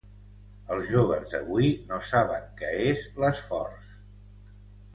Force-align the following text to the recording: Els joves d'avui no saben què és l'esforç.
Els 0.75 0.87
joves 0.91 1.27
d'avui 1.33 1.69
no 1.93 2.01
saben 2.09 2.49
què 2.63 2.73
és 2.89 3.07
l'esforç. 3.25 3.95